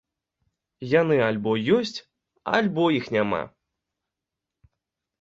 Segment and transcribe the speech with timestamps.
[1.01, 2.03] Яны альбо ёсць,
[2.57, 3.41] альбо іх няма.